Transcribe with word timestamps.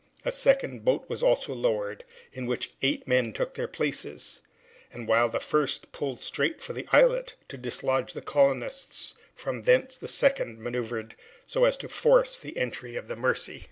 A 0.25 0.31
second 0.31 0.83
boat 0.83 1.07
was 1.07 1.21
also 1.21 1.53
lowered, 1.53 2.03
in 2.33 2.47
which 2.47 2.71
eight 2.81 3.07
men 3.07 3.33
took 3.33 3.53
their 3.53 3.67
places, 3.67 4.41
and 4.91 5.07
while 5.07 5.29
the 5.29 5.39
first 5.39 5.91
pulled 5.91 6.23
straight 6.23 6.59
for 6.59 6.73
the 6.73 6.87
islet, 6.91 7.35
to 7.49 7.55
dislodge 7.55 8.13
the 8.13 8.21
colonists 8.23 9.13
from 9.35 9.61
thence 9.61 9.99
the 9.99 10.07
second 10.07 10.57
maneuvered 10.57 11.15
so 11.45 11.65
as 11.65 11.77
to 11.77 11.87
force 11.87 12.35
the 12.35 12.57
entrance 12.57 12.97
of 12.97 13.09
the 13.09 13.15
Mercy. 13.15 13.59